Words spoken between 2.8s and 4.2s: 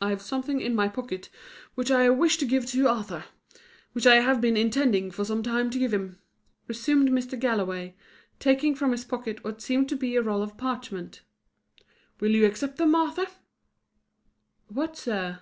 Arthur; which I